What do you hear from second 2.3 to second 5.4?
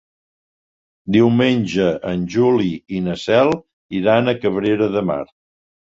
Juli i na Cel iran a Cabrera de Mar.